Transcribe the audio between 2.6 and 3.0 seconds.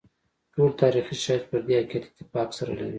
لري.